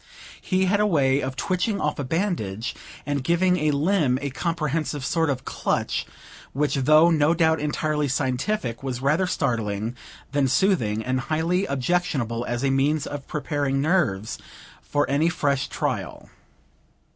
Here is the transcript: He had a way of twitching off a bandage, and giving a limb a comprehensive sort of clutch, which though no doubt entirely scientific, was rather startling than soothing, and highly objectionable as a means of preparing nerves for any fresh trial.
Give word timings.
He 0.41 0.65
had 0.65 0.79
a 0.79 0.87
way 0.87 1.21
of 1.21 1.35
twitching 1.35 1.79
off 1.79 1.99
a 1.99 2.03
bandage, 2.03 2.73
and 3.05 3.23
giving 3.23 3.57
a 3.57 3.69
limb 3.69 4.17
a 4.19 4.31
comprehensive 4.31 5.05
sort 5.05 5.29
of 5.29 5.45
clutch, 5.45 6.07
which 6.53 6.73
though 6.73 7.11
no 7.11 7.35
doubt 7.35 7.59
entirely 7.59 8.07
scientific, 8.07 8.81
was 8.81 8.99
rather 8.99 9.27
startling 9.27 9.95
than 10.31 10.47
soothing, 10.47 11.03
and 11.05 11.19
highly 11.29 11.67
objectionable 11.67 12.43
as 12.47 12.63
a 12.63 12.71
means 12.71 13.05
of 13.05 13.27
preparing 13.27 13.79
nerves 13.79 14.39
for 14.81 15.07
any 15.07 15.29
fresh 15.29 15.67
trial. 15.67 16.31